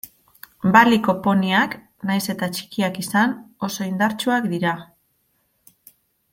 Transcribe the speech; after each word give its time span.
Baliko 0.75 1.13
poniak, 1.27 1.75
nahiz 2.11 2.23
eta 2.35 2.49
txikiak 2.57 2.99
izan, 3.05 3.37
oso 3.71 3.89
indartsuak 3.93 4.51
dira. 4.57 4.77